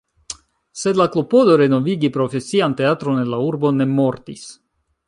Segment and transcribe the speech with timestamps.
[0.83, 4.53] Sed la klopodo renovigi profesian teatron en la urbo ne mortis.